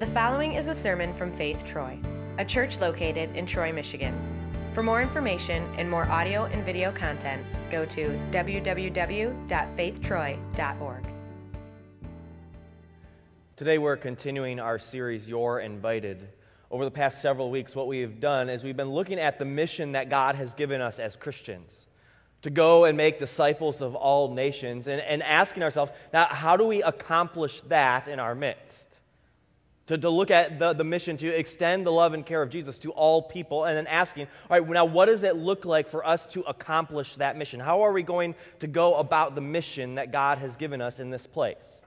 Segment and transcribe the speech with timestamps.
[0.00, 1.96] The following is a sermon from Faith Troy,
[2.38, 4.12] a church located in Troy, Michigan.
[4.74, 11.04] For more information and more audio and video content, go to www.faithtroy.org.
[13.54, 16.26] Today, we're continuing our series, You're Invited.
[16.72, 19.44] Over the past several weeks, what we have done is we've been looking at the
[19.44, 21.86] mission that God has given us as Christians
[22.42, 26.66] to go and make disciples of all nations and, and asking ourselves, now, how do
[26.66, 28.93] we accomplish that in our midst?
[29.88, 32.78] To, to look at the, the mission to extend the love and care of Jesus
[32.78, 36.06] to all people, and then asking, all right, now what does it look like for
[36.06, 37.60] us to accomplish that mission?
[37.60, 41.10] How are we going to go about the mission that God has given us in
[41.10, 41.84] this place?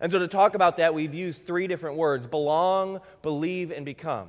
[0.00, 4.28] And so, to talk about that, we've used three different words belong, believe, and become.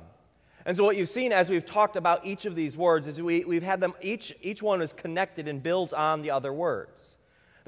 [0.64, 3.44] And so, what you've seen as we've talked about each of these words is we,
[3.44, 7.17] we've had them, each, each one is connected and builds on the other words.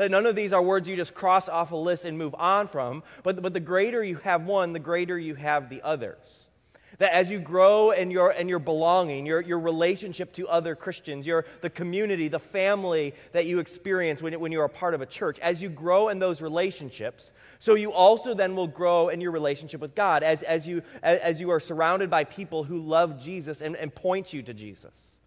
[0.00, 2.68] That none of these are words you just cross off a list and move on
[2.68, 6.48] from, but, but the greater you have one, the greater you have the others.
[6.96, 11.26] That as you grow in your, in your belonging, your, your relationship to other Christians,
[11.26, 15.06] your, the community, the family that you experience when, when you're a part of a
[15.06, 19.32] church, as you grow in those relationships, so you also then will grow in your
[19.32, 23.60] relationship with God as, as, you, as you are surrounded by people who love Jesus
[23.60, 25.18] and, and point you to Jesus.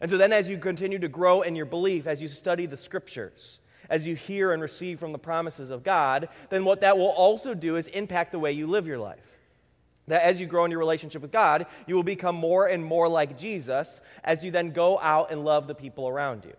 [0.00, 2.76] And so then, as you continue to grow in your belief, as you study the
[2.76, 3.58] scriptures,
[3.92, 7.52] as you hear and receive from the promises of God, then what that will also
[7.52, 9.38] do is impact the way you live your life.
[10.08, 13.06] That as you grow in your relationship with God, you will become more and more
[13.06, 16.54] like Jesus as you then go out and love the people around you.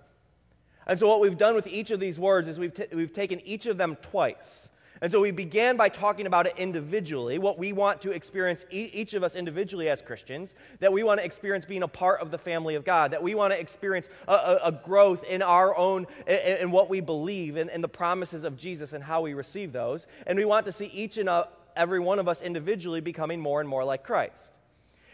[0.85, 3.41] And so, what we've done with each of these words is we've, t- we've taken
[3.47, 4.69] each of them twice.
[5.03, 9.13] And so, we began by talking about it individually, what we want to experience, each
[9.13, 12.37] of us individually as Christians, that we want to experience being a part of the
[12.37, 16.07] family of God, that we want to experience a, a, a growth in our own,
[16.25, 20.07] in, in what we believe, in the promises of Jesus and how we receive those.
[20.25, 23.59] And we want to see each and a, every one of us individually becoming more
[23.59, 24.53] and more like Christ.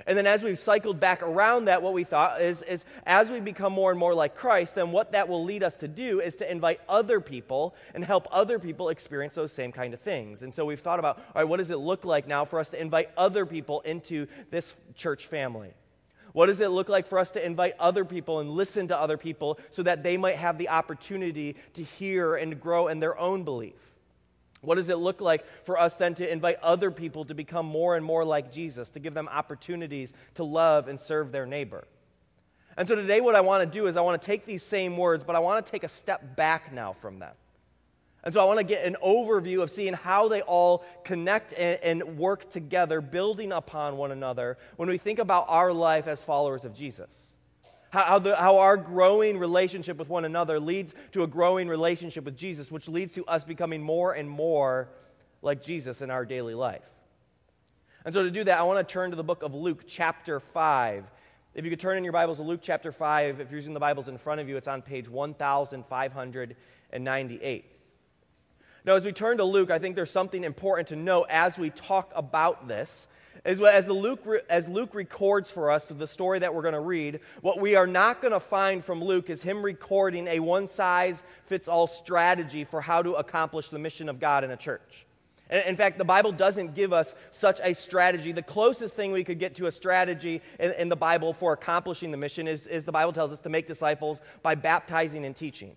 [0.07, 3.39] And then as we've cycled back around that, what we thought is, is as we
[3.39, 6.35] become more and more like Christ, then what that will lead us to do is
[6.37, 10.41] to invite other people and help other people experience those same kind of things.
[10.41, 12.69] And so we've thought about, all right, what does it look like now for us
[12.69, 15.73] to invite other people into this church family?
[16.33, 19.17] What does it look like for us to invite other people and listen to other
[19.17, 23.43] people so that they might have the opportunity to hear and grow in their own
[23.43, 23.95] belief?
[24.61, 27.95] What does it look like for us then to invite other people to become more
[27.95, 31.87] and more like Jesus, to give them opportunities to love and serve their neighbor?
[32.75, 34.97] And so today, what I want to do is I want to take these same
[34.97, 37.33] words, but I want to take a step back now from them.
[38.23, 41.79] And so I want to get an overview of seeing how they all connect and,
[41.81, 46.65] and work together, building upon one another when we think about our life as followers
[46.65, 47.35] of Jesus.
[47.91, 52.37] How, the, how, our growing relationship with one another leads to a growing relationship with
[52.37, 54.89] Jesus, which leads to us becoming more and more
[55.41, 56.87] like Jesus in our daily life.
[58.05, 60.39] And so, to do that, I want to turn to the book of Luke, chapter
[60.39, 61.05] 5.
[61.55, 63.79] If you could turn in your Bibles to Luke chapter 5, if you're using the
[63.79, 67.65] Bibles in front of you, it's on page 1598.
[68.85, 71.71] Now, as we turn to Luke, I think there's something important to note as we
[71.71, 73.07] talk about this
[73.45, 77.19] as, as, Luke, as Luke records for us the story that we're going to read,
[77.41, 81.23] what we are not going to find from Luke is him recording a one size
[81.43, 85.05] fits all strategy for how to accomplish the mission of God in a church.
[85.49, 88.31] In fact, the Bible doesn't give us such a strategy.
[88.31, 92.11] The closest thing we could get to a strategy in, in the Bible for accomplishing
[92.11, 95.75] the mission is, is the Bible tells us to make disciples by baptizing and teaching.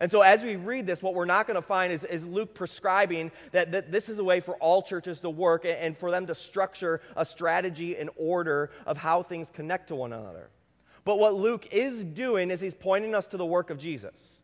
[0.00, 2.54] And so, as we read this, what we're not going to find is, is Luke
[2.54, 6.10] prescribing that, that this is a way for all churches to work and, and for
[6.10, 10.50] them to structure a strategy and order of how things connect to one another.
[11.04, 14.42] But what Luke is doing is he's pointing us to the work of Jesus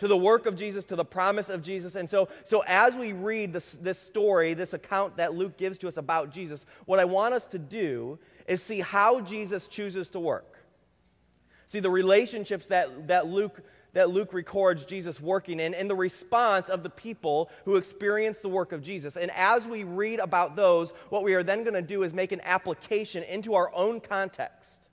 [0.00, 1.94] to the work of Jesus, to the promise of Jesus.
[1.94, 5.88] And so, so as we read this, this story, this account that Luke gives to
[5.88, 8.18] us about Jesus, what I want us to do
[8.48, 10.58] is see how Jesus chooses to work.
[11.66, 13.62] See the relationships that, that Luke
[13.92, 18.48] that Luke records Jesus working in and the response of the people who experience the
[18.48, 19.16] work of Jesus.
[19.16, 22.32] And as we read about those, what we are then going to do is make
[22.32, 24.88] an application into our own context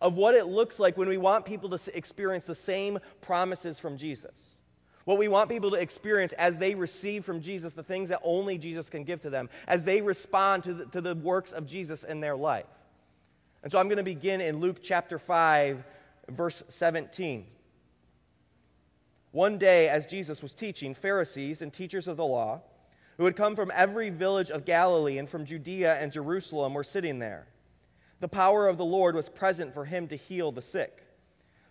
[0.00, 3.96] of what it looks like when we want people to experience the same promises from
[3.96, 4.60] Jesus.
[5.04, 8.58] What we want people to experience as they receive from Jesus the things that only
[8.58, 12.04] Jesus can give to them, as they respond to the, to the works of Jesus
[12.04, 12.66] in their life.
[13.62, 15.84] And so I'm going to begin in Luke chapter 5,
[16.28, 17.46] verse 17.
[19.32, 22.62] One day, as Jesus was teaching, Pharisees and teachers of the law,
[23.16, 27.18] who had come from every village of Galilee and from Judea and Jerusalem, were sitting
[27.18, 27.46] there.
[28.18, 31.04] The power of the Lord was present for him to heal the sick.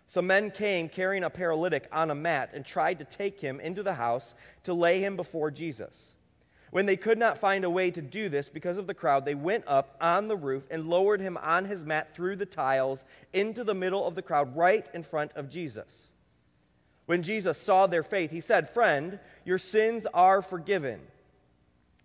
[0.08, 3.84] Some men came carrying a paralytic on a mat and tried to take him into
[3.84, 4.34] the house
[4.64, 6.16] to lay him before Jesus.
[6.72, 9.36] When they could not find a way to do this because of the crowd, they
[9.36, 13.04] went up on the roof and lowered him on his mat through the tiles
[13.34, 16.14] into the middle of the crowd, right in front of Jesus.
[17.10, 21.00] When Jesus saw their faith, he said, Friend, your sins are forgiven.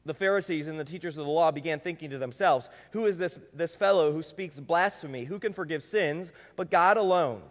[0.06, 3.39] The Pharisees and the teachers of the law began thinking to themselves, Who is this,
[3.53, 5.25] this fellow who speaks blasphemy?
[5.25, 7.43] Who can forgive sins but God alone?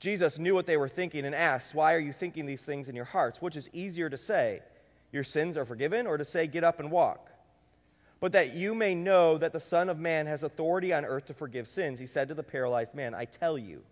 [0.00, 2.96] Jesus knew what they were thinking and asked, Why are you thinking these things in
[2.96, 3.40] your hearts?
[3.40, 4.62] Which is easier to say,
[5.12, 7.30] Your sins are forgiven, or to say, Get up and walk?
[8.18, 11.34] But that you may know that the Son of Man has authority on earth to
[11.34, 13.84] forgive sins, he said to the paralyzed man, I tell you,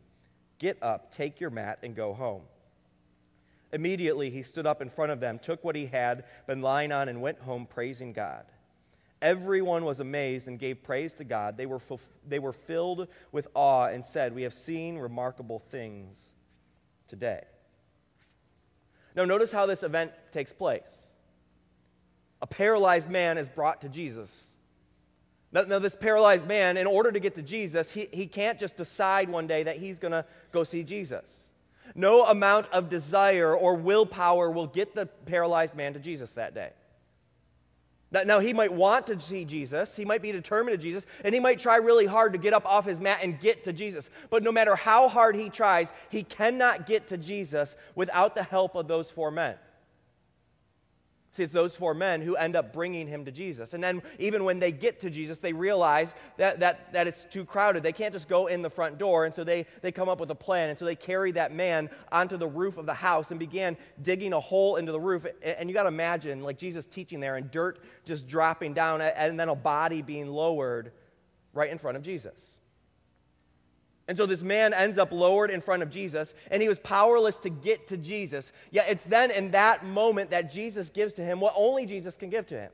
[0.60, 2.42] Get up, take your mat, and go home.
[3.72, 7.08] Immediately he stood up in front of them, took what he had been lying on,
[7.08, 8.44] and went home praising God.
[9.22, 11.56] Everyone was amazed and gave praise to God.
[11.56, 11.80] They were,
[12.26, 16.32] they were filled with awe and said, We have seen remarkable things
[17.06, 17.44] today.
[19.14, 21.10] Now, notice how this event takes place.
[22.42, 24.49] A paralyzed man is brought to Jesus.
[25.52, 28.76] Now, now, this paralyzed man, in order to get to Jesus, he, he can't just
[28.76, 31.50] decide one day that he's going to go see Jesus.
[31.96, 36.70] No amount of desire or willpower will get the paralyzed man to Jesus that day.
[38.12, 41.40] Now, he might want to see Jesus, he might be determined to Jesus, and he
[41.40, 44.10] might try really hard to get up off his mat and get to Jesus.
[44.30, 48.74] But no matter how hard he tries, he cannot get to Jesus without the help
[48.74, 49.56] of those four men.
[51.32, 53.72] See, it's those four men who end up bringing him to Jesus.
[53.72, 57.44] And then, even when they get to Jesus, they realize that, that, that it's too
[57.44, 57.84] crowded.
[57.84, 59.26] They can't just go in the front door.
[59.26, 60.70] And so they, they come up with a plan.
[60.70, 64.32] And so they carry that man onto the roof of the house and began digging
[64.32, 65.24] a hole into the roof.
[65.40, 69.38] And you got to imagine, like Jesus teaching there, and dirt just dropping down, and
[69.38, 70.90] then a body being lowered
[71.52, 72.58] right in front of Jesus.
[74.10, 77.38] And so this man ends up lowered in front of Jesus, and he was powerless
[77.38, 78.52] to get to Jesus.
[78.72, 82.28] Yet it's then in that moment that Jesus gives to him what only Jesus can
[82.28, 82.72] give to him.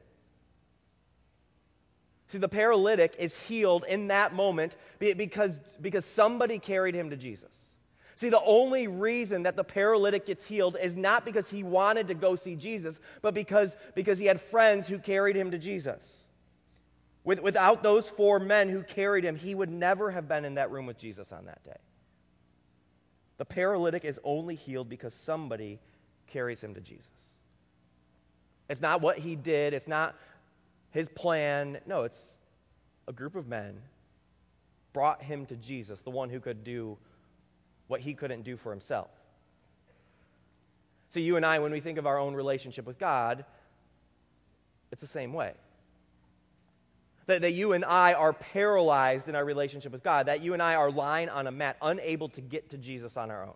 [2.29, 7.75] See, the paralytic is healed in that moment because, because somebody carried him to Jesus.
[8.15, 12.15] See, the only reason that the paralytic gets healed is not because he wanted to
[12.15, 16.26] go see Jesus, but because, because he had friends who carried him to Jesus.
[17.27, 20.71] With, without those four men who carried him, he would never have been in that
[20.71, 21.77] room with Jesus on that day.
[23.39, 25.81] The paralytic is only healed because somebody
[26.29, 27.11] carries him to Jesus.
[28.71, 30.15] It's not what he did, it's not
[30.93, 31.81] his plan.
[31.85, 32.39] No, it's
[33.09, 33.81] a group of men
[34.93, 36.97] brought him to Jesus, the one who could do
[37.89, 39.11] what he couldn't do for himself.
[41.09, 43.45] So, you and I, when we think of our own relationship with God,
[44.93, 45.55] it's the same way.
[47.27, 50.63] That, that you and I are paralyzed in our relationship with God, that you and
[50.63, 53.55] I are lying on a mat, unable to get to Jesus on our own.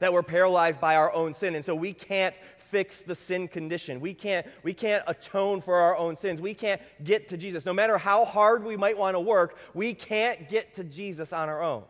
[0.00, 4.00] That we're paralyzed by our own sin, and so we can't fix the sin condition.
[4.00, 6.40] We can't, we can't atone for our own sins.
[6.40, 7.64] We can't get to Jesus.
[7.64, 11.48] No matter how hard we might want to work, we can't get to Jesus on
[11.48, 11.84] our own.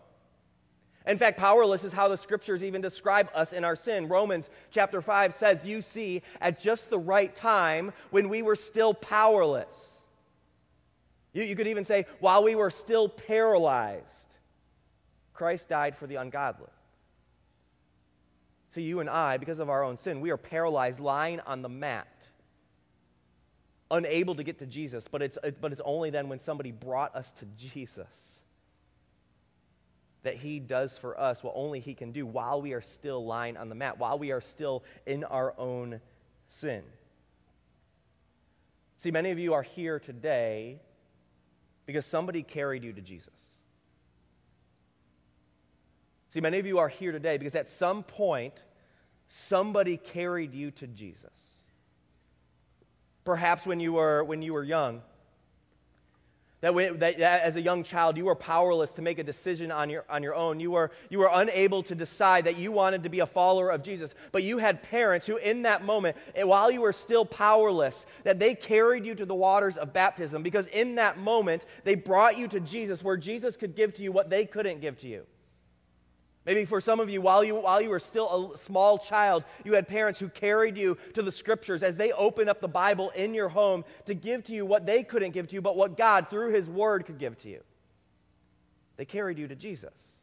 [1.06, 4.08] In fact, powerless is how the scriptures even describe us in our sin.
[4.08, 8.94] Romans chapter 5 says, You see, at just the right time, when we were still
[8.94, 9.93] powerless,
[11.34, 14.36] you, you could even say, while we were still paralyzed,
[15.34, 16.70] Christ died for the ungodly.
[18.70, 21.68] See, you and I, because of our own sin, we are paralyzed, lying on the
[21.68, 22.28] mat,
[23.90, 25.06] unable to get to Jesus.
[25.08, 28.42] But it's, but it's only then when somebody brought us to Jesus
[30.22, 33.56] that He does for us what only He can do while we are still lying
[33.56, 36.00] on the mat, while we are still in our own
[36.46, 36.82] sin.
[38.96, 40.80] See, many of you are here today
[41.86, 43.62] because somebody carried you to Jesus.
[46.30, 48.62] See, many of you are here today because at some point,
[49.26, 51.64] somebody carried you to Jesus.
[53.24, 55.02] Perhaps when you were, when you were young,
[56.64, 59.70] that, when, that, that, as a young child, you were powerless to make a decision
[59.70, 60.60] on your, on your own.
[60.60, 63.82] You were, you were unable to decide that you wanted to be a follower of
[63.82, 64.14] Jesus.
[64.32, 68.38] But you had parents who, in that moment, eh, while you were still powerless, that
[68.38, 72.48] they carried you to the waters of baptism because in that moment, they brought you
[72.48, 75.26] to Jesus where Jesus could give to you what they couldn't give to you.
[76.46, 79.74] Maybe for some of you while, you, while you were still a small child, you
[79.74, 83.32] had parents who carried you to the scriptures as they opened up the Bible in
[83.32, 86.28] your home to give to you what they couldn't give to you, but what God,
[86.28, 87.62] through His Word, could give to you.
[88.96, 90.18] They carried you to Jesus.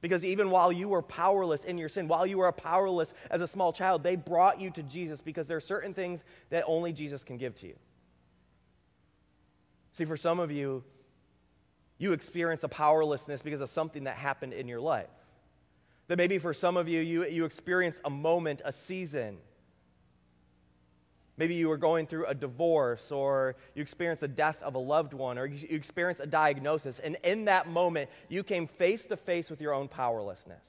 [0.00, 3.46] Because even while you were powerless in your sin, while you were powerless as a
[3.46, 7.24] small child, they brought you to Jesus because there are certain things that only Jesus
[7.24, 7.76] can give to you.
[9.92, 10.84] See, for some of you,
[11.98, 15.08] you experience a powerlessness because of something that happened in your life.
[16.08, 19.38] That maybe for some of you, you, you experience a moment, a season
[21.36, 25.14] Maybe you were going through a divorce, or you experienced the death of a loved
[25.14, 29.50] one, or you experienced a diagnosis, and in that moment, you came face to face
[29.50, 30.64] with your own powerlessness.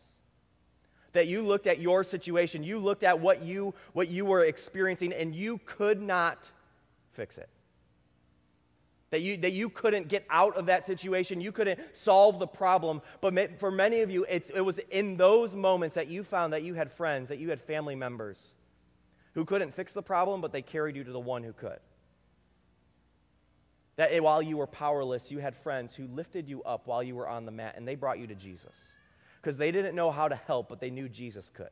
[1.13, 5.13] That you looked at your situation, you looked at what you, what you were experiencing,
[5.13, 6.50] and you could not
[7.12, 7.50] fix it.
[9.12, 13.02] That you, that you couldn't get out of that situation, you couldn't solve the problem.
[13.22, 16.74] But for many of you, it was in those moments that you found that you
[16.74, 18.56] had friends, that you had family members
[19.36, 21.80] who couldn't fix the problem, but they carried you to the one who could.
[23.98, 27.28] That while you were powerless, you had friends who lifted you up while you were
[27.28, 28.94] on the mat and they brought you to Jesus.
[29.42, 31.70] Because they didn't know how to help, but they knew Jesus could.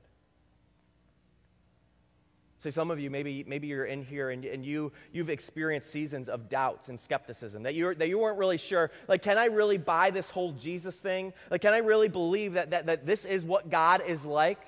[2.63, 6.29] So some of you, maybe, maybe you're in here and, and you, you've experienced seasons
[6.29, 9.77] of doubts and skepticism, that, you that you weren't really sure, like, can I really
[9.77, 11.33] buy this whole Jesus thing?
[11.51, 14.61] Like, can I really believe that, that, that this is what God is like?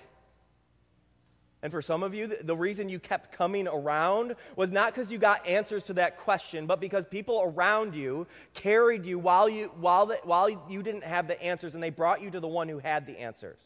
[1.63, 5.17] And for some of you, the reason you kept coming around was not because you
[5.17, 10.07] got answers to that question, but because people around you carried you while you, while,
[10.07, 12.79] the, while you didn't have the answers, and they brought you to the one who
[12.79, 13.61] had the answers.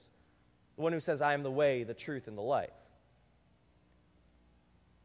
[0.75, 2.69] The one who says, I am the way, the truth, and the life.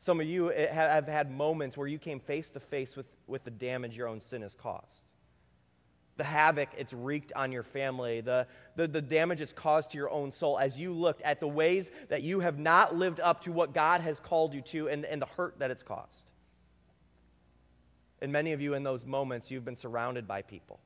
[0.05, 3.51] Some of you have had moments where you came face to face with, with the
[3.51, 5.07] damage your own sin has caused
[6.19, 8.47] the havoc it's wreaked on your family, the,
[8.77, 11.91] the, the, damage it's caused to your own soul as you looked at the ways
[12.09, 15.23] that you have not lived up to what God has called you to and, and
[15.23, 16.31] the hurt that it's caused.
[18.21, 20.81] And many of you in those moments, you've been surrounded by people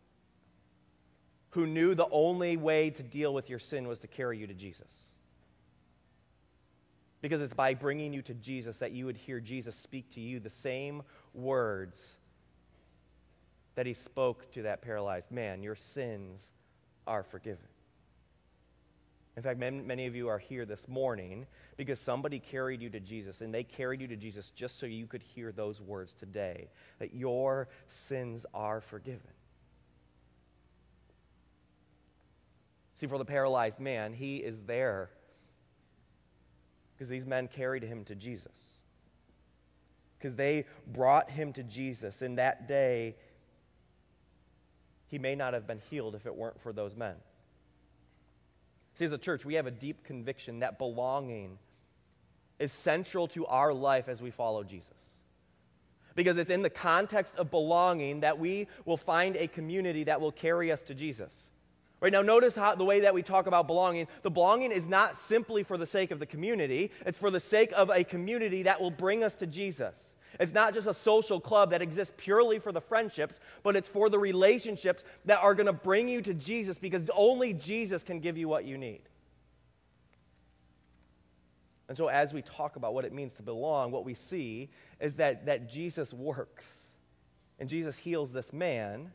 [1.51, 4.55] who knew the only way to deal with your sin was to carry you to
[4.55, 5.18] Jesus.
[7.21, 10.39] Because it's by bringing you to Jesus that you would hear Jesus speak to you
[10.39, 11.03] the same
[11.35, 12.17] words
[13.75, 16.51] that he spoke to that paralyzed man Your sins
[17.07, 17.69] are forgiven.
[19.37, 21.47] In fact, many of you are here this morning
[21.77, 25.07] because somebody carried you to Jesus, and they carried you to Jesus just so you
[25.07, 29.31] could hear those words today that your sins are forgiven.
[32.97, 35.11] See, for the paralyzed man, he is there
[36.99, 38.81] because these men carried him to Jesus.
[40.19, 43.15] Because they brought him to Jesus, In that day
[45.07, 47.15] he may not have been healed if it weren't for those men.
[48.95, 51.59] See, as a church, we have a deep conviction that belonging
[52.59, 54.91] is central to our life as we follow Jesus.
[56.17, 60.33] Because it's in the context of belonging that we will find a community that will
[60.33, 61.53] carry us to Jesus.
[62.01, 64.07] Right now, notice how the way that we talk about belonging.
[64.23, 67.73] The belonging is not simply for the sake of the community, it's for the sake
[67.77, 70.15] of a community that will bring us to Jesus.
[70.39, 74.09] It's not just a social club that exists purely for the friendships, but it's for
[74.09, 78.37] the relationships that are going to bring you to Jesus because only Jesus can give
[78.37, 79.03] you what you need.
[81.89, 84.69] And so, as we talk about what it means to belong, what we see
[85.01, 86.93] is that, that Jesus works.
[87.59, 89.11] And Jesus heals this man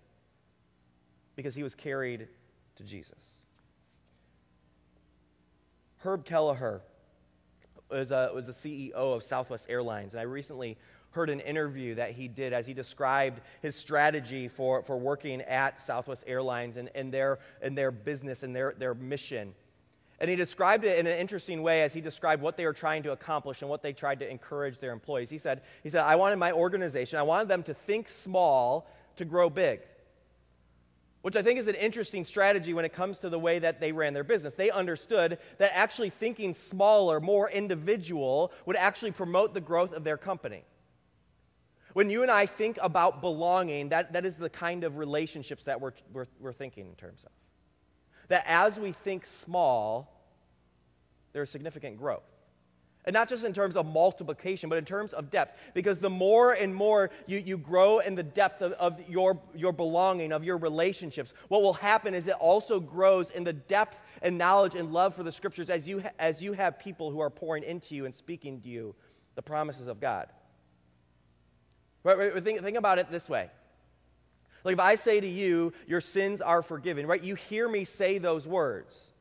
[1.35, 2.27] because he was carried
[2.75, 3.43] to Jesus.
[5.99, 6.81] Herb Kelleher
[7.89, 10.77] was a, was the CEO of Southwest Airlines, and I recently
[11.11, 15.79] heard an interview that he did as he described his strategy for, for working at
[15.79, 19.53] Southwest Airlines and, and, their, and their business and their, their mission.
[20.19, 23.03] And he described it in an interesting way as he described what they were trying
[23.03, 25.29] to accomplish and what they tried to encourage their employees.
[25.29, 28.87] He said, he said, I wanted my organization, I wanted them to think small
[29.17, 29.81] to grow big.
[31.23, 33.93] Which I think is an interesting strategy when it comes to the way that they
[33.93, 34.55] ran their business.
[34.55, 40.17] They understood that actually thinking smaller, more individual, would actually promote the growth of their
[40.17, 40.65] company.
[41.93, 45.79] When you and I think about belonging, that, that is the kind of relationships that
[45.79, 47.31] we're, we're, we're thinking in terms of.
[48.27, 50.11] That as we think small,
[51.31, 52.32] there's significant growth.
[53.05, 55.59] And not just in terms of multiplication, but in terms of depth.
[55.73, 59.73] Because the more and more you, you grow in the depth of, of your, your
[59.73, 64.37] belonging, of your relationships, what will happen is it also grows in the depth and
[64.37, 67.63] knowledge and love for the scriptures as you, as you have people who are pouring
[67.63, 68.95] into you and speaking to you
[69.35, 70.27] the promises of God.
[72.03, 73.49] Right, right, think, think about it this way.
[74.63, 77.21] Like if I say to you, your sins are forgiven, right?
[77.21, 79.12] You hear me say those words.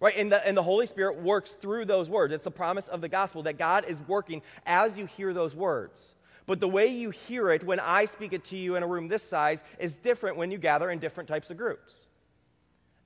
[0.00, 0.16] Right?
[0.16, 2.34] And the, and the Holy Spirit works through those words.
[2.34, 6.14] It's the promise of the gospel that God is working as you hear those words.
[6.46, 9.08] But the way you hear it when I speak it to you in a room
[9.08, 12.08] this size is different when you gather in different types of groups.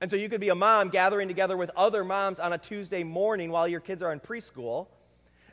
[0.01, 3.03] And so you could be a mom gathering together with other moms on a Tuesday
[3.03, 4.87] morning while your kids are in preschool.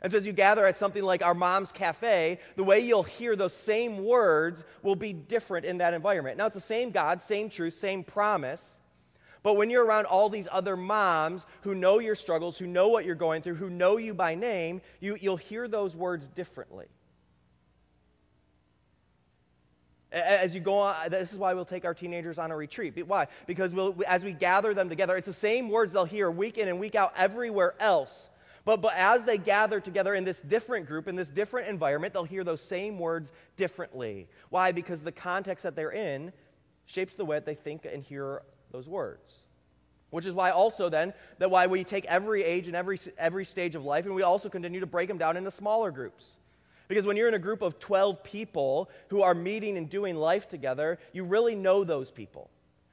[0.01, 3.35] And so, as you gather at something like our mom's cafe, the way you'll hear
[3.35, 6.37] those same words will be different in that environment.
[6.37, 8.76] Now, it's the same God, same truth, same promise.
[9.43, 13.05] But when you're around all these other moms who know your struggles, who know what
[13.05, 16.87] you're going through, who know you by name, you, you'll hear those words differently.
[20.11, 23.05] As you go on, this is why we'll take our teenagers on a retreat.
[23.07, 23.27] Why?
[23.45, 26.67] Because we'll, as we gather them together, it's the same words they'll hear week in
[26.67, 28.29] and week out everywhere else.
[28.63, 32.25] But, but as they gather together in this different group, in this different environment, they'll
[32.25, 34.27] hear those same words differently.
[34.49, 34.71] Why?
[34.71, 36.33] Because the context that they're in
[36.85, 38.41] shapes the way they think and hear
[38.71, 39.39] those words.
[40.09, 43.75] Which is why also then that why we take every age and every every stage
[43.75, 46.39] of life and we also continue to break them down into smaller groups.
[46.87, 50.47] Because when you're in a group of 12 people who are meeting and doing life
[50.47, 52.49] together, you really know those people.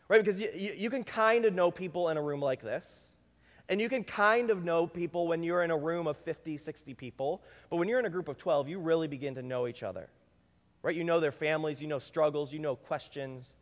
[0.09, 0.23] Right?
[0.23, 3.12] Because you, you, you can kind of know people in a room like this.
[3.69, 6.95] And you can kind of know people when you're in a room of 50, 60
[6.95, 7.43] people.
[7.71, 10.09] But when you're in a group of 12, you really begin to know each other.
[10.83, 10.95] Right?
[10.95, 13.54] You know their families, you know struggles, you know questions.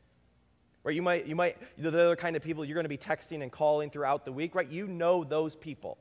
[0.85, 0.95] Right?
[0.97, 3.53] You might, you might, the other kind of people you're going to be texting and
[3.53, 4.69] calling throughout the week, right?
[4.69, 5.99] You know those people.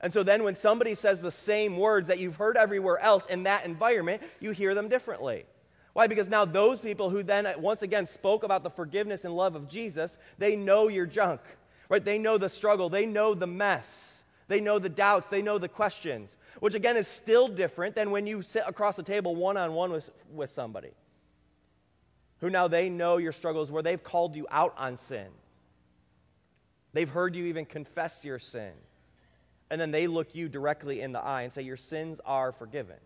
[0.00, 3.44] And so then when somebody says the same words that you've heard everywhere else in
[3.44, 5.46] that environment, you hear them differently.
[5.92, 6.08] Why?
[6.08, 9.54] Because now those people who then uh, once again spoke about the forgiveness and love
[9.54, 11.40] of Jesus, they know your junk.
[11.88, 12.04] Right?
[12.04, 14.24] They know the struggle, they know the mess.
[14.48, 18.26] They know the doubts, they know the questions, which again is still different than when
[18.26, 19.98] you sit across the table one on one
[20.32, 20.90] with somebody
[22.42, 25.28] who now they know your struggles, where they've called you out on sin.
[26.92, 28.72] They've heard you even confess your sin.
[29.70, 32.96] And then they look you directly in the eye and say, Your sins are forgiven.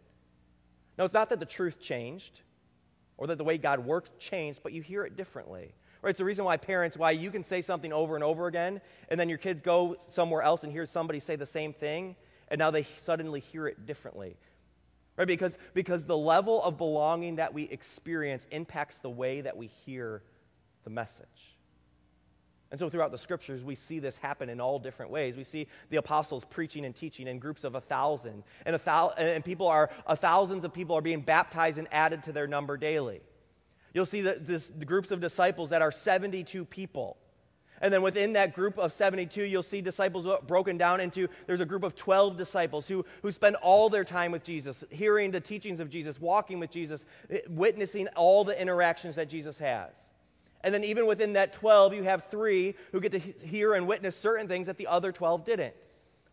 [0.99, 2.41] No, it's not that the truth changed
[3.19, 5.75] or that the way God worked changed, but you hear it differently.
[6.03, 8.81] Or it's the reason why parents, why you can say something over and over again,
[9.11, 12.17] and then your kids go somewhere else and hear somebody say the same thing,
[12.49, 14.37] and now they suddenly hear it differently.
[15.17, 15.27] Right?
[15.27, 20.23] Because, because the level of belonging that we experience impacts the way that we hear
[20.85, 21.57] the message.
[22.71, 25.37] And so throughout the scriptures, we see this happen in all different ways.
[25.37, 29.15] We see the apostles preaching and teaching in groups of a thousand, and, a thou-
[29.17, 33.21] and people are, thousands of people are being baptized and added to their number daily.
[33.95, 37.17] You'll see the, this, the groups of disciples that are 72 people.
[37.81, 41.67] And then within that group of 72, you'll see disciples broken down into there's a
[41.67, 45.81] group of 12 disciples who, who spend all their time with Jesus, hearing the teachings
[45.81, 49.91] of Jesus, walking with Jesus, eh, witnessing all the interactions that Jesus has.
[50.63, 54.17] And then even within that 12, you have three who get to hear and witness
[54.17, 55.75] certain things that the other 12 didn't.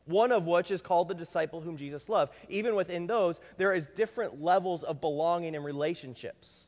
[0.06, 2.34] One of which is called the disciple whom Jesus loved.
[2.50, 6.68] Even within those, there is different levels of belonging and relationships.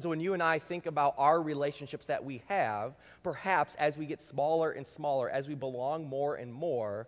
[0.00, 3.98] And so when you and I think about our relationships that we have, perhaps as
[3.98, 7.06] we get smaller and smaller, as we belong more and more,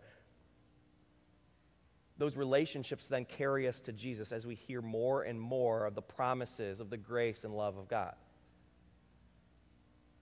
[2.19, 6.03] those relationships then carry us to Jesus as we hear more and more of the
[6.03, 8.15] promises of the grace and love of God.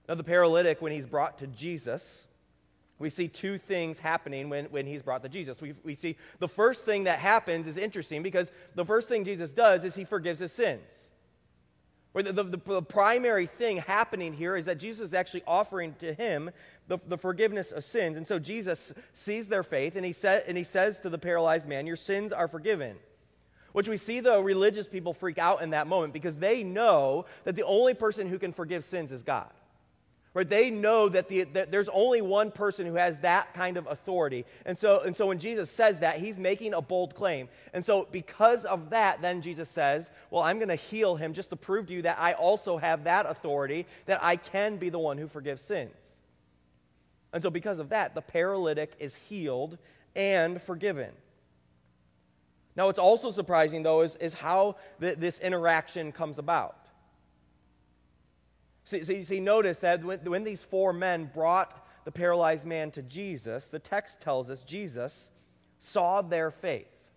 [0.09, 2.29] Now, the paralytic, when he's brought to Jesus,
[3.01, 5.61] we see two things happening when, when he's brought to Jesus.
[5.61, 9.51] We, we see the first thing that happens is interesting because the first thing Jesus
[9.51, 11.11] does is he forgives his sins.
[12.13, 16.13] Or the, the, the, primary thing happening here is that Jesus is actually offering to
[16.13, 16.51] him
[16.89, 18.17] the, the forgiveness of sins.
[18.17, 21.69] And so Jesus sees their faith and he, sa- and he says to the paralyzed
[21.69, 22.97] man, Your sins are forgiven.
[23.73, 27.55] Which we see the religious people freak out in that moment because they know that
[27.55, 29.51] the only person who can forgive sins is God.
[30.33, 30.49] Right?
[30.49, 34.45] They know that, the, that there's only one person who has that kind of authority.
[34.65, 37.49] And so, and so when Jesus says that, he's making a bold claim.
[37.75, 41.51] And so, because of that, then Jesus says, Well, I'm going to heal him just
[41.51, 45.01] to prove to you that I also have that authority, that I can be the
[45.01, 46.15] one who forgives sins.
[47.33, 49.79] And so, because of that, the paralytic is healed
[50.15, 51.11] and forgiven.
[52.77, 56.77] Now, what's also surprising, though, is, is how th- this interaction comes about.
[58.85, 63.03] See, see, see notice that when, when these four men brought the paralyzed man to
[63.03, 65.31] Jesus, the text tells us Jesus
[65.79, 67.13] saw their faith.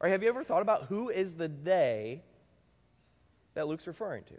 [0.00, 2.22] Or have you ever thought about who is the they
[3.54, 4.34] that Luke's referring to?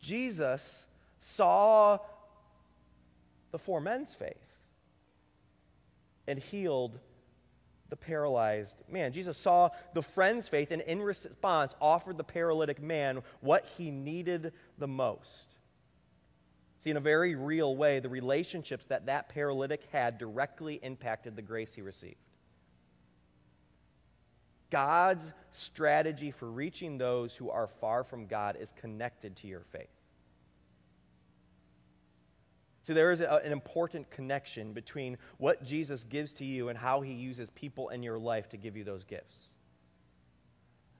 [0.00, 1.98] Jesus saw
[3.52, 4.58] the four men's faith
[6.26, 6.98] and healed
[7.92, 9.12] the paralyzed man.
[9.12, 14.54] Jesus saw the friend's faith and, in response, offered the paralytic man what he needed
[14.78, 15.58] the most.
[16.78, 21.42] See, in a very real way, the relationships that that paralytic had directly impacted the
[21.42, 22.16] grace he received.
[24.70, 29.91] God's strategy for reaching those who are far from God is connected to your faith.
[32.82, 37.00] See, there is a, an important connection between what Jesus gives to you and how
[37.00, 39.54] he uses people in your life to give you those gifts.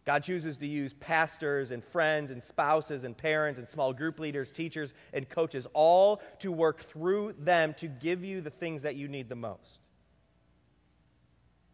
[0.04, 4.50] God chooses to use pastors and friends and spouses and parents and small group leaders,
[4.50, 9.06] teachers and coaches, all to work through them to give you the things that you
[9.06, 9.80] need the most.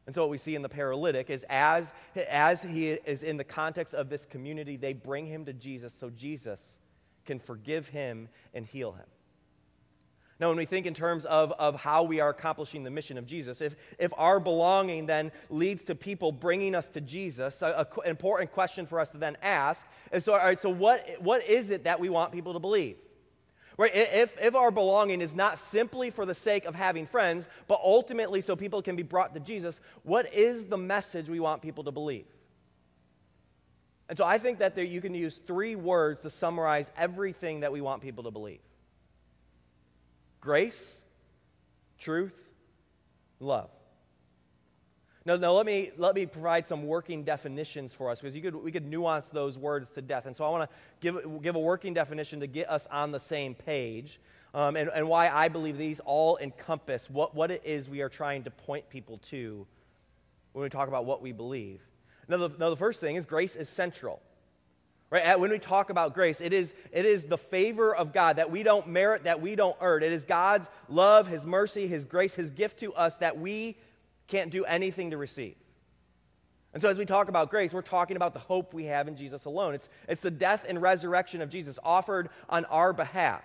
[0.05, 1.93] And so, what we see in the paralytic is as,
[2.31, 6.09] as he is in the context of this community, they bring him to Jesus so
[6.09, 6.79] Jesus
[7.27, 9.05] can forgive him and heal him.
[10.41, 13.27] Now, when we think in terms of, of how we are accomplishing the mission of
[13.27, 18.53] Jesus, if, if our belonging then leads to people bringing us to Jesus, an important
[18.53, 21.85] question for us to then ask is so, all right, so what, what is it
[21.85, 22.97] that we want people to believe?
[23.77, 23.91] Right?
[23.95, 28.41] If, if our belonging is not simply for the sake of having friends, but ultimately
[28.41, 31.93] so people can be brought to Jesus, what is the message we want people to
[31.93, 32.27] believe?
[34.09, 37.73] And so I think that there, you can use three words to summarize everything that
[37.73, 38.61] we want people to believe
[40.49, 41.05] grace,
[41.99, 42.49] truth,
[43.39, 43.69] love.
[45.27, 48.55] Now, now let, me, let me provide some working definitions for us because you could,
[48.55, 50.25] we could nuance those words to death.
[50.25, 53.21] And so I want to give, give a working definition to get us on the
[53.21, 54.21] same page
[54.55, 58.09] um, and, and why I believe these all encompass what, what it is we are
[58.09, 59.67] trying to point people to
[60.55, 61.83] when we talk about what we believe.
[62.27, 64.23] Now the, now, the first thing is grace is central.
[65.11, 65.41] Right?
[65.41, 68.63] When we talk about grace, it is, it is the favor of God that we
[68.63, 70.03] don't merit, that we don't earn.
[70.03, 73.79] It is God's love, His mercy, His grace, His gift to us that we
[74.27, 75.55] can't do anything to receive.
[76.75, 79.17] And so, as we talk about grace, we're talking about the hope we have in
[79.17, 79.75] Jesus alone.
[79.75, 83.43] It's, it's the death and resurrection of Jesus offered on our behalf.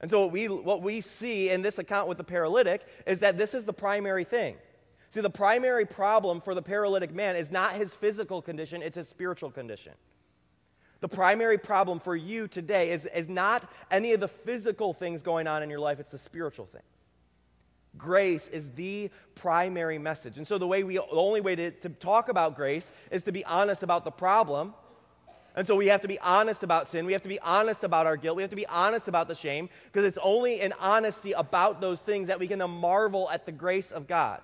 [0.00, 3.36] And so, what we, what we see in this account with the paralytic is that
[3.36, 4.56] this is the primary thing.
[5.10, 9.08] See, the primary problem for the paralytic man is not his physical condition, it's his
[9.08, 9.92] spiritual condition.
[11.00, 15.46] The primary problem for you today is, is not any of the physical things going
[15.46, 16.84] on in your life, it's the spiritual things.
[17.96, 20.36] Grace is the primary message.
[20.36, 23.32] And so the way we the only way to, to talk about grace is to
[23.32, 24.74] be honest about the problem.
[25.56, 27.04] And so we have to be honest about sin.
[27.04, 28.36] We have to be honest about our guilt.
[28.36, 32.00] We have to be honest about the shame because it's only in honesty about those
[32.02, 34.40] things that we can marvel at the grace of God.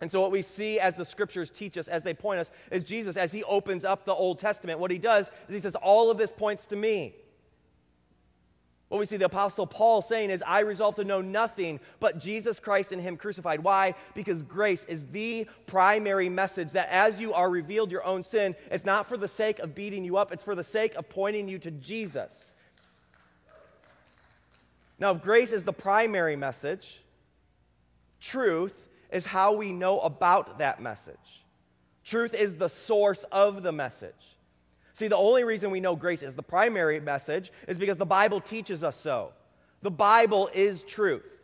[0.00, 2.84] And so, what we see as the scriptures teach us, as they point us, is
[2.84, 6.10] Jesus, as he opens up the Old Testament, what he does is he says, All
[6.10, 7.14] of this points to me.
[8.88, 12.60] What we see the Apostle Paul saying is, I resolve to know nothing but Jesus
[12.60, 13.60] Christ and Him crucified.
[13.64, 13.94] Why?
[14.14, 18.84] Because grace is the primary message that as you are revealed your own sin, it's
[18.84, 21.58] not for the sake of beating you up, it's for the sake of pointing you
[21.58, 22.54] to Jesus.
[25.00, 27.02] Now, if grace is the primary message,
[28.20, 31.44] truth is how we know about that message.
[32.04, 34.36] Truth is the source of the message.
[34.92, 38.40] See, the only reason we know grace is the primary message is because the Bible
[38.40, 39.32] teaches us so.
[39.82, 41.40] The Bible is truth.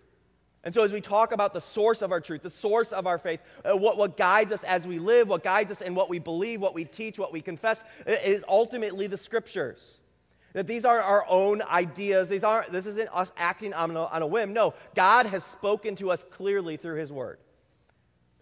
[0.65, 3.19] And so, as we talk about the source of our truth, the source of our
[3.19, 6.21] faith, uh, what, what guides us as we live, what guides us in what we
[6.21, 9.99] believe, what we teach, what we confess, is ultimately the scriptures.
[10.53, 12.29] That these aren't our own ideas.
[12.29, 14.53] These aren't, this isn't us acting on a, on a whim.
[14.53, 17.39] No, God has spoken to us clearly through His Word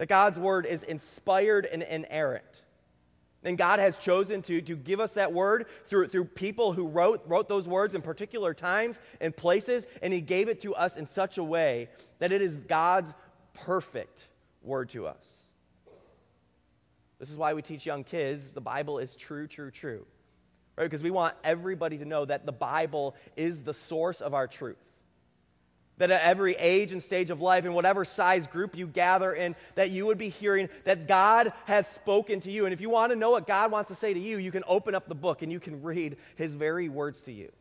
[0.00, 2.62] that God's word is inspired and inerrant.
[3.44, 7.22] And God has chosen to, to give us that word through, through people who wrote,
[7.26, 11.04] wrote those words in particular times and places, and He gave it to us in
[11.04, 13.12] such a way that it is God's
[13.52, 14.26] perfect
[14.62, 15.42] word to us.
[17.18, 20.06] This is why we teach young kids the Bible is true, true, true.
[20.78, 20.84] Right?
[20.84, 24.89] Because we want everybody to know that the Bible is the source of our truth
[26.00, 29.54] that at every age and stage of life, in whatever size group you gather in,
[29.74, 32.64] that you would be hearing that God has spoken to you.
[32.64, 34.64] And if you want to know what God wants to say to you, you can
[34.66, 37.52] open up the book and you can read his very words to you.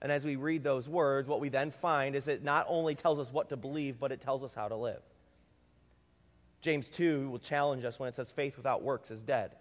[0.00, 3.18] And as we read those words, what we then find is it not only tells
[3.18, 5.02] us what to believe, but it tells us how to live.
[6.62, 9.52] James 2 will challenge us when it says faith without works is dead.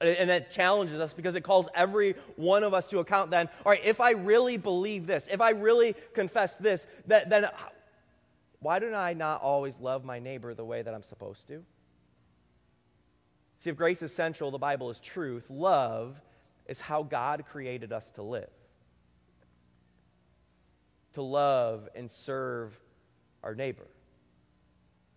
[0.00, 3.72] And that challenges us because it calls every one of us to account then, all
[3.72, 7.48] right, if I really believe this, if I really confess this, that, then
[8.60, 11.64] why do I not always love my neighbor the way that I'm supposed to?
[13.58, 16.20] See, if grace is central, the Bible is truth, love
[16.66, 18.50] is how God created us to live.
[21.14, 22.78] To love and serve
[23.42, 23.88] our neighbor.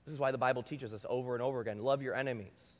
[0.06, 2.78] This is why the Bible teaches us over and over again love your enemies.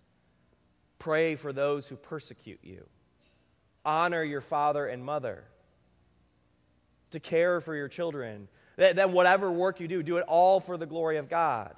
[1.02, 2.86] Pray for those who persecute you.
[3.84, 5.46] Honor your father and mother.
[7.10, 8.48] To care for your children.
[8.76, 11.74] Then, whatever work you do, do it all for the glory of God.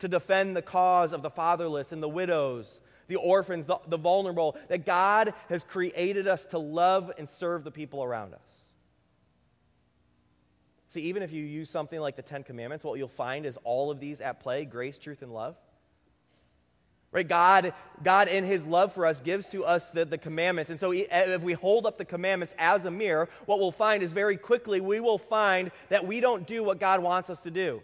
[0.00, 4.56] To defend the cause of the fatherless and the widows, the orphans, the, the vulnerable.
[4.66, 8.40] That God has created us to love and serve the people around us.
[10.88, 13.92] See, even if you use something like the Ten Commandments, what you'll find is all
[13.92, 15.56] of these at play grace, truth, and love.
[17.10, 17.26] Right?
[17.26, 20.70] God, God, in His love for us, gives to us the, the commandments.
[20.70, 24.02] And so, eh, if we hold up the commandments as a mirror, what we'll find
[24.02, 27.50] is very quickly we will find that we don't do what God wants us to
[27.50, 27.82] do.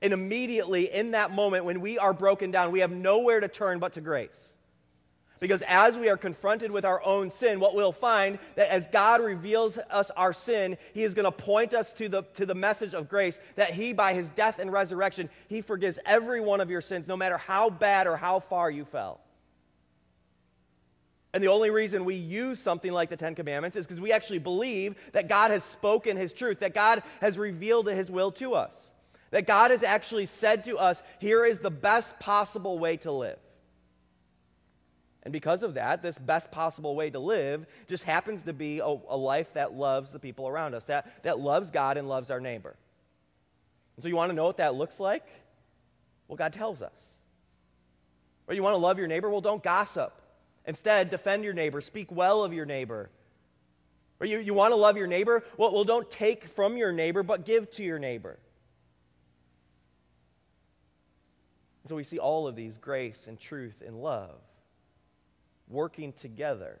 [0.00, 3.78] And immediately in that moment, when we are broken down, we have nowhere to turn
[3.78, 4.54] but to grace.
[5.40, 9.20] Because as we are confronted with our own sin, what we'll find that as God
[9.20, 12.94] reveals us our sin, He is going to point us to the, to the message
[12.94, 16.80] of grace that He, by His death and resurrection, He forgives every one of your
[16.80, 19.20] sins, no matter how bad or how far you fell.
[21.32, 24.38] And the only reason we use something like the Ten Commandments is because we actually
[24.38, 28.92] believe that God has spoken His truth, that God has revealed His will to us,
[29.30, 33.38] that God has actually said to us, here is the best possible way to live.
[35.24, 38.86] And because of that, this best possible way to live just happens to be a,
[38.86, 42.40] a, life that loves the people around us, that, that loves God and loves our
[42.40, 42.76] neighbor.
[43.96, 45.26] And so you want to know what that looks like?
[46.28, 47.18] Well, God tells us.
[48.46, 49.28] Or you want to love your neighbor?
[49.28, 50.12] Well, don't gossip.
[50.66, 53.10] Instead, defend your neighbor, speak well of your neighbor.
[54.20, 55.44] Or you, you want to love your neighbor?
[55.56, 58.38] Well, well, don't take from your neighbor, but give to your neighbor.
[61.88, 64.38] so we see all of these grace and truth and love
[65.68, 66.80] working together.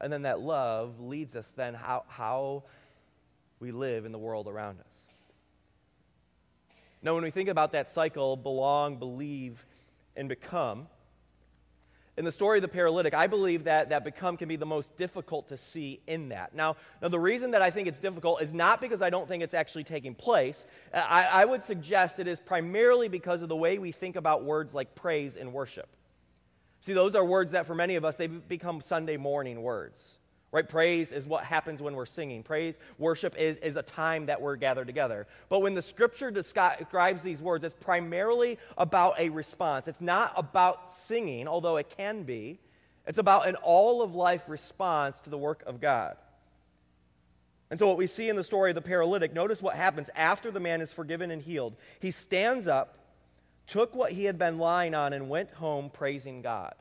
[0.00, 2.64] And then that love leads us then how, how
[3.58, 4.86] we live in the world around us.
[7.02, 9.64] Now, when we think about that cycle, belong, believe,
[10.16, 10.86] and become,
[12.16, 14.96] in the story of the paralytic, I believe that that become can be the most
[14.98, 16.54] difficult to see in that.
[16.54, 19.42] Now, now the reason that I think it's difficult is not because I don't think
[19.42, 20.66] it's actually taking place.
[20.92, 24.74] I, I would suggest it is primarily because of the way we think about words
[24.74, 25.88] like praise and worship.
[26.80, 30.18] See, those are words that for many of us, they've become Sunday morning words.
[30.52, 30.68] Right?
[30.68, 32.42] Praise is what happens when we're singing.
[32.42, 35.28] Praise, worship is, is a time that we're gathered together.
[35.48, 39.86] But when the scripture describes these words, it's primarily about a response.
[39.86, 42.58] It's not about singing, although it can be.
[43.06, 46.16] It's about an all of life response to the work of God.
[47.70, 50.50] And so, what we see in the story of the paralytic, notice what happens after
[50.50, 51.76] the man is forgiven and healed.
[52.00, 52.98] He stands up
[53.70, 56.74] took what he had been lying on, and went home praising God.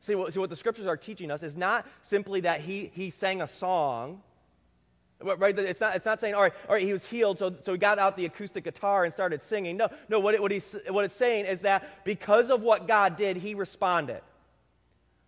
[0.00, 3.08] See what, see, what the scriptures are teaching us is not simply that he, he
[3.08, 4.22] sang a song,
[5.20, 5.58] right?
[5.58, 7.78] It's not, it's not saying, all right, all right, he was healed, so, so he
[7.78, 9.78] got out the acoustic guitar and started singing.
[9.78, 13.16] No, no what, it, what, he's, what it's saying is that because of what God
[13.16, 14.20] did, he responded.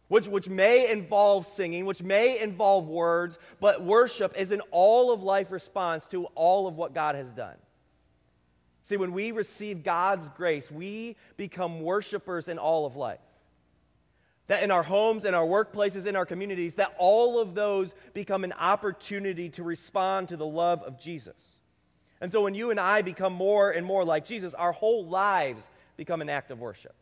[0.08, 5.22] Which, which may involve singing, which may involve words, but worship is an all of
[5.22, 7.56] life response to all of what God has done.
[8.82, 13.20] See, when we receive God's grace, we become worshipers in all of life.
[14.46, 18.42] That in our homes, in our workplaces, in our communities, that all of those become
[18.42, 21.60] an opportunity to respond to the love of Jesus.
[22.20, 25.68] And so when you and I become more and more like Jesus, our whole lives
[25.96, 26.94] become an act of worship.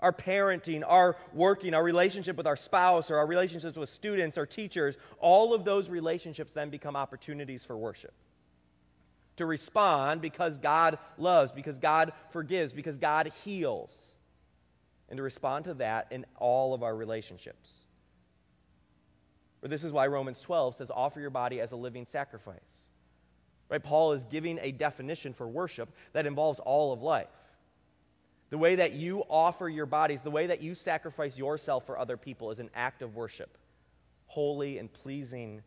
[0.00, 4.46] Our parenting, our working, our relationship with our spouse, or our relationships with students or
[4.46, 8.14] teachers, all of those relationships then become opportunities for worship
[9.38, 14.16] to respond because God loves, because God forgives, because God heals,
[15.08, 17.78] and to respond to that in all of our relationships.
[19.62, 22.90] Or this is why Romans 12 says, offer your body as a living sacrifice.
[23.68, 23.82] Right?
[23.82, 27.26] Paul is giving a definition for worship that involves all of life.
[28.50, 32.16] The way that you offer your bodies, the way that you sacrifice yourself for other
[32.16, 33.58] people is an act of worship,
[34.26, 35.62] holy and pleasing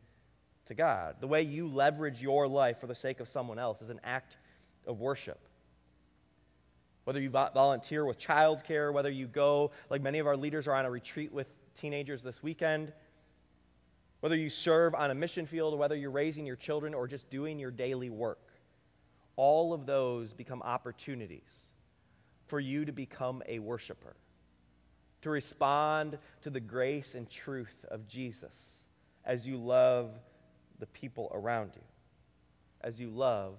[0.71, 1.17] to God.
[1.19, 4.38] The way you leverage your life for the sake of someone else is an act
[4.88, 5.39] of worship.
[7.03, 10.86] Whether you volunteer with childcare, whether you go, like many of our leaders are on
[10.86, 12.93] a retreat with teenagers this weekend,
[14.21, 17.60] whether you serve on a mission field, whether you're raising your children or just doing
[17.60, 18.39] your daily work,
[19.36, 21.65] all of those become opportunities
[22.47, 24.15] for you to become a worshiper,
[25.23, 28.86] to respond to the grace and truth of Jesus
[29.25, 30.17] as you love
[30.82, 31.84] the people around you
[32.82, 33.54] as you love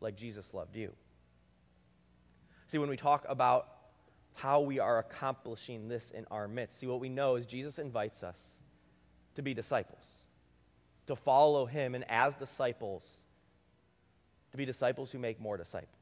[0.00, 0.92] like Jesus loved you.
[2.66, 3.68] See, when we talk about
[4.36, 8.22] how we are accomplishing this in our midst, see, what we know is Jesus invites
[8.22, 8.60] us
[9.34, 10.28] to be disciples,
[11.08, 13.04] to follow him, and as disciples,
[14.52, 15.99] to be disciples who make more disciples.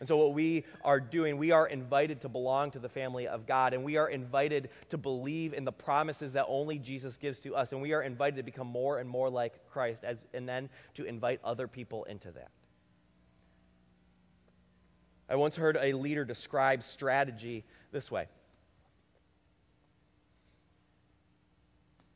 [0.00, 3.46] And so, what we are doing, we are invited to belong to the family of
[3.46, 7.56] God, and we are invited to believe in the promises that only Jesus gives to
[7.56, 10.68] us, and we are invited to become more and more like Christ, as, and then
[10.94, 12.50] to invite other people into that.
[15.28, 18.28] I once heard a leader describe strategy this way.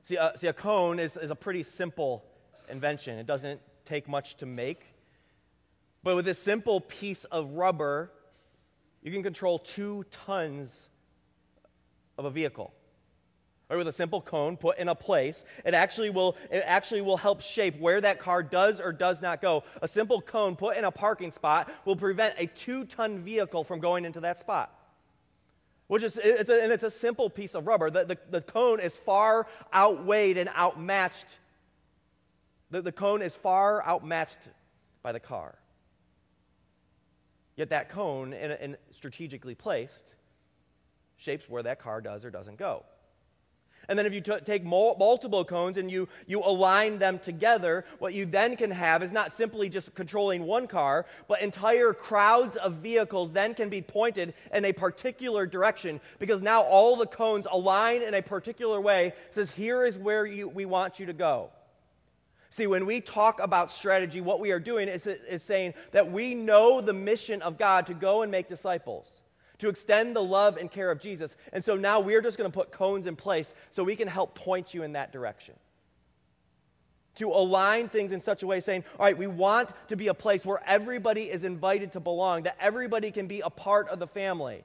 [0.04, 2.24] See, uh, see a cone is, is a pretty simple
[2.68, 3.18] invention.
[3.18, 4.91] It doesn't take much to make.
[6.04, 8.10] But with this simple piece of rubber,
[9.02, 10.88] you can control two tons
[12.18, 12.72] of a vehicle.
[13.70, 17.16] Or with a simple cone put in a place, it actually will it actually will
[17.16, 19.64] help shape where that car does or does not go.
[19.80, 24.04] A simple cone put in a parking spot will prevent a two-ton vehicle from going
[24.04, 24.78] into that spot.
[25.86, 27.90] Which is it's a, and it's a simple piece of rubber.
[27.90, 31.38] The, the, the cone is far outweighed and outmatched.
[32.70, 34.48] The, the cone is far outmatched
[35.02, 35.54] by the car.
[37.70, 40.14] That cone, in strategically placed,
[41.16, 42.84] shapes where that car does or doesn't go.
[43.88, 47.84] And then if you t- take mul- multiple cones and you, you align them together,
[47.98, 52.56] what you then can have is not simply just controlling one car, but entire crowds
[52.56, 57.46] of vehicles then can be pointed in a particular direction because now all the cones
[57.50, 61.50] align in a particular way, says, here is where you, we want you to go.
[62.52, 66.34] See, when we talk about strategy, what we are doing is, is saying that we
[66.34, 69.22] know the mission of God to go and make disciples,
[69.56, 71.34] to extend the love and care of Jesus.
[71.54, 74.34] And so now we're just going to put cones in place so we can help
[74.34, 75.54] point you in that direction.
[77.14, 80.14] To align things in such a way, saying, all right, we want to be a
[80.14, 84.06] place where everybody is invited to belong, that everybody can be a part of the
[84.06, 84.62] family.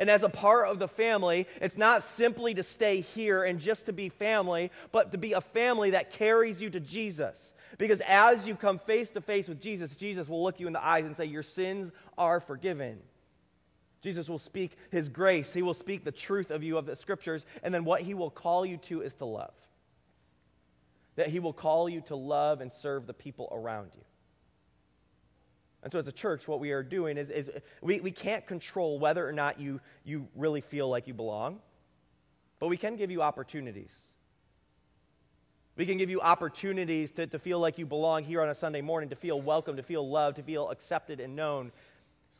[0.00, 3.84] And as a part of the family, it's not simply to stay here and just
[3.84, 7.52] to be family, but to be a family that carries you to Jesus.
[7.76, 10.82] Because as you come face to face with Jesus, Jesus will look you in the
[10.82, 13.00] eyes and say, Your sins are forgiven.
[14.00, 15.52] Jesus will speak his grace.
[15.52, 17.44] He will speak the truth of you of the scriptures.
[17.62, 19.52] And then what he will call you to is to love.
[21.16, 24.04] That he will call you to love and serve the people around you.
[25.82, 28.98] And so, as a church, what we are doing is, is we, we can't control
[28.98, 31.60] whether or not you, you really feel like you belong,
[32.58, 34.10] but we can give you opportunities.
[35.76, 38.82] We can give you opportunities to, to feel like you belong here on a Sunday
[38.82, 41.72] morning, to feel welcome, to feel loved, to feel accepted and known.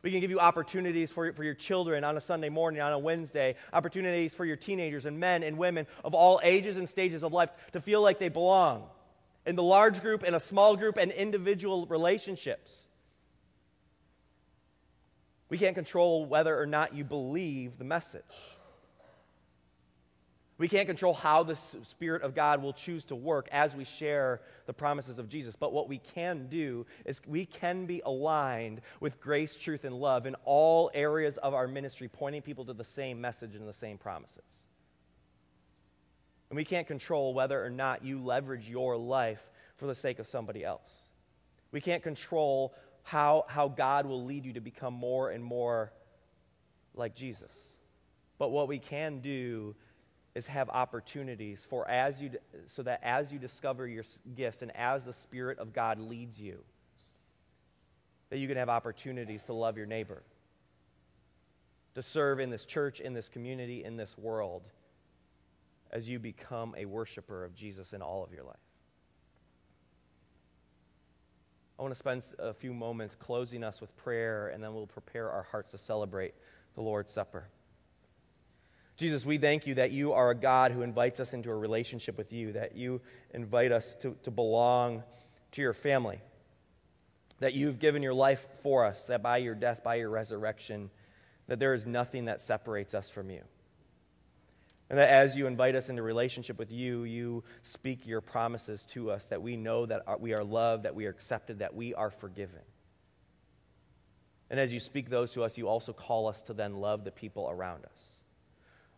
[0.03, 2.99] We can give you opportunities for, for your children on a Sunday morning, on a
[2.99, 7.33] Wednesday, opportunities for your teenagers and men and women of all ages and stages of
[7.33, 8.83] life to feel like they belong
[9.45, 12.87] in the large group, in a small group, and individual relationships.
[15.51, 18.23] We can't control whether or not you believe the message.
[20.57, 24.39] We can't control how the Spirit of God will choose to work as we share
[24.65, 25.57] the promises of Jesus.
[25.57, 30.25] But what we can do is we can be aligned with grace, truth, and love
[30.25, 33.97] in all areas of our ministry, pointing people to the same message and the same
[33.97, 34.45] promises.
[36.49, 40.27] And we can't control whether or not you leverage your life for the sake of
[40.27, 40.93] somebody else.
[41.73, 45.91] We can't control how, how God will lead you to become more and more
[46.93, 47.77] like Jesus.
[48.37, 49.75] But what we can do
[50.33, 52.31] is have opportunities for as you
[52.65, 54.03] so that as you discover your
[54.35, 56.63] gifts and as the spirit of God leads you
[58.29, 60.23] that you can have opportunities to love your neighbor
[61.95, 64.63] to serve in this church in this community in this world
[65.91, 68.55] as you become a worshiper of Jesus in all of your life
[71.77, 75.29] I want to spend a few moments closing us with prayer, and then we'll prepare
[75.29, 76.33] our hearts to celebrate
[76.75, 77.47] the Lord's Supper.
[78.97, 82.17] Jesus, we thank you that you are a God who invites us into a relationship
[82.17, 83.01] with you, that you
[83.33, 85.01] invite us to, to belong
[85.53, 86.21] to your family,
[87.39, 90.91] that you've given your life for us, that by your death, by your resurrection,
[91.47, 93.41] that there is nothing that separates us from you.
[94.91, 99.09] And that as you invite us into relationship with you, you speak your promises to
[99.09, 102.09] us that we know that we are loved, that we are accepted, that we are
[102.09, 102.59] forgiven.
[104.49, 107.11] And as you speak those to us, you also call us to then love the
[107.11, 108.15] people around us.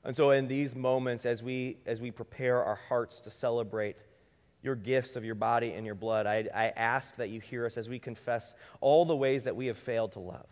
[0.04, 3.96] And so in these moments, as we, as we prepare our hearts to celebrate
[4.64, 7.78] your gifts of your body and your blood, I, I ask that you hear us
[7.78, 10.48] as we confess all the ways that we have failed to love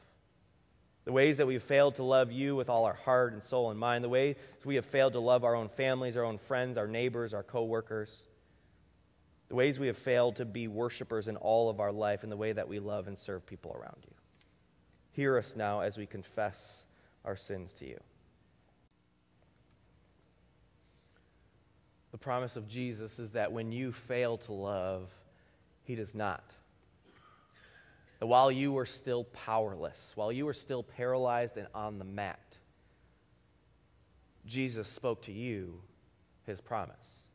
[1.03, 3.79] the ways that we've failed to love you with all our heart and soul and
[3.79, 6.87] mind, the ways we have failed to love our own families, our own friends, our
[6.87, 8.27] neighbors, our coworkers,
[9.49, 12.37] the ways we have failed to be worshipers in all of our life, and the
[12.37, 14.13] way that we love and serve people around you.
[15.11, 16.85] Hear us now as we confess
[17.25, 17.99] our sins to you.
[22.11, 25.09] The promise of Jesus is that when you fail to love,
[25.83, 26.43] he does not.
[28.21, 32.59] That while you were still powerless, while you were still paralyzed and on the mat,
[34.45, 35.81] Jesus spoke to you
[36.45, 37.25] his promise.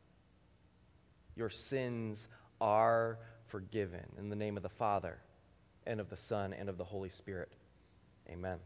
[1.35, 2.29] Your sins
[2.61, 5.17] are forgiven in the name of the Father
[5.85, 7.51] and of the Son and of the Holy Spirit.
[8.29, 8.59] Amen.